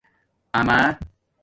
آمݳ 0.59 0.79